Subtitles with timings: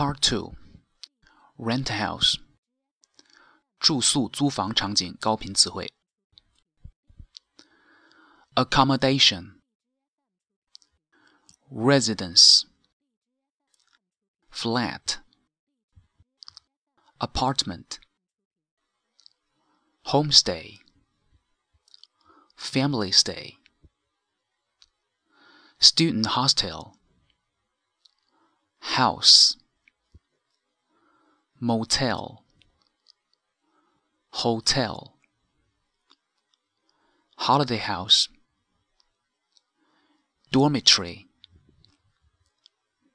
[0.00, 0.54] Part Two
[1.56, 2.38] Rent House
[3.80, 5.90] 住宿租房场景高频词汇
[8.54, 9.60] Accommodation
[11.70, 12.64] Residence
[14.50, 15.20] Flat
[17.18, 17.98] Apartment
[20.04, 20.80] Homestay
[22.56, 23.56] Family stay
[25.78, 26.92] Student hostel
[28.96, 29.56] House
[31.63, 32.43] motel,
[34.31, 35.19] hotel,
[37.37, 38.27] holiday house,
[40.51, 41.27] dormitory,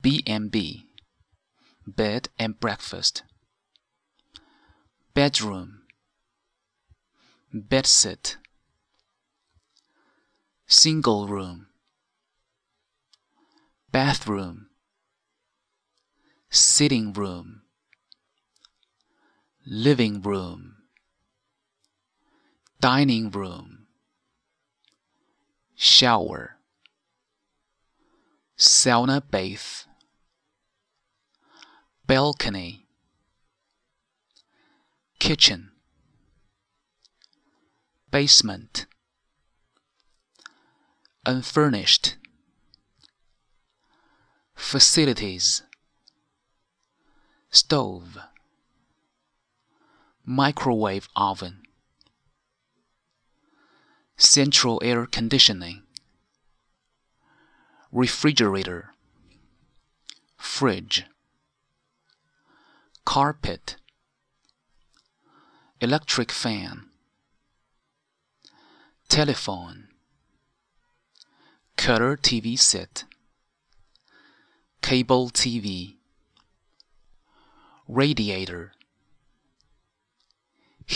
[0.00, 0.86] B&B,
[1.86, 3.24] bed and breakfast,
[5.12, 5.82] bedroom,
[7.54, 8.36] bedsit,
[10.66, 11.66] single room,
[13.92, 14.68] bathroom,
[16.48, 17.60] sitting room
[19.66, 20.76] living room,
[22.80, 23.86] dining room,
[25.76, 26.56] shower,
[28.56, 29.86] sauna bath,
[32.06, 32.86] balcony,
[35.18, 35.70] kitchen,
[38.10, 38.86] basement,
[41.26, 42.16] unfurnished,
[44.54, 45.62] facilities,
[47.50, 48.18] stove
[50.24, 51.62] microwave oven,
[54.16, 55.82] central air conditioning,
[57.90, 58.90] refrigerator,
[60.36, 61.04] fridge,
[63.04, 63.76] carpet,
[65.80, 66.90] electric fan,
[69.08, 69.88] telephone,
[71.76, 73.04] color TV set,
[74.82, 75.96] cable TV,
[77.88, 78.72] radiator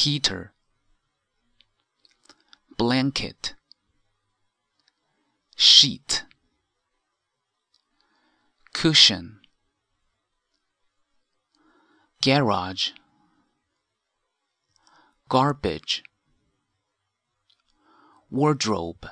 [0.00, 0.54] heater,
[2.78, 3.54] blanket,
[5.56, 6.24] sheet,
[8.72, 9.40] cushion,
[12.22, 12.92] garage,
[15.28, 16.02] garbage,
[18.30, 19.06] wardrobe,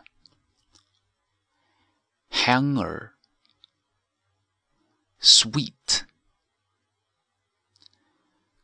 [2.31, 3.13] hanger,
[5.21, 6.07] suite,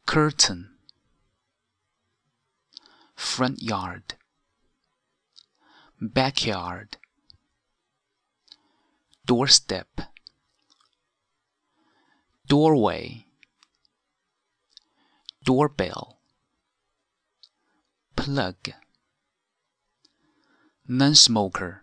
[0.07, 0.74] curtain
[3.35, 4.15] front yard,
[6.01, 6.99] backyard,
[9.27, 10.03] doorstep,
[12.47, 13.27] doorway,
[15.45, 16.21] doorbell,
[18.15, 18.71] plug,
[20.87, 21.83] non smoker,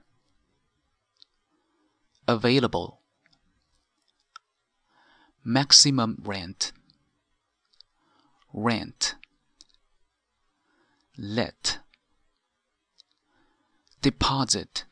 [2.29, 3.01] available,
[5.43, 6.71] maximum rent,
[8.53, 9.15] rent
[11.21, 11.77] let.
[14.01, 14.85] Deposit.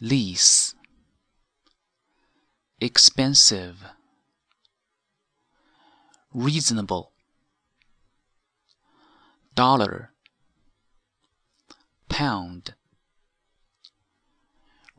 [0.00, 0.74] Lease.
[2.80, 3.84] Expensive.
[6.34, 7.12] Reasonable.
[9.54, 10.10] Dollar.
[12.08, 12.74] Pound.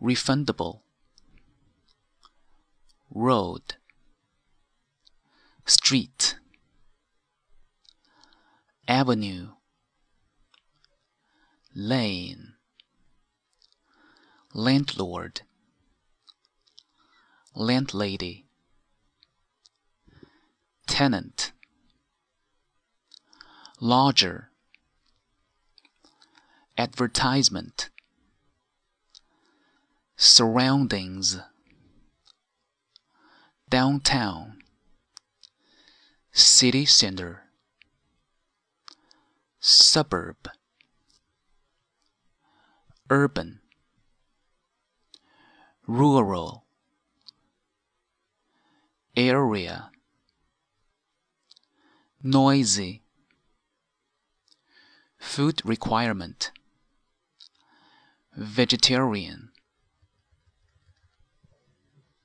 [0.01, 0.79] Refundable.
[3.13, 3.75] Road.
[5.65, 6.16] Street
[8.97, 9.49] avenue,
[11.75, 12.53] lane,
[14.55, 15.41] landlord,
[17.53, 18.47] landlady,
[20.87, 21.51] tenant,
[23.79, 24.49] lodger,
[26.75, 27.91] advertisement,
[30.15, 31.37] surroundings,
[33.69, 34.57] downtown,
[36.31, 37.46] city center
[39.69, 40.47] suburb,
[43.09, 43.59] urban,
[45.85, 46.63] rural,
[49.17, 49.91] area,
[52.23, 53.01] noisy,
[55.19, 56.51] food requirement,
[58.37, 59.49] vegetarian,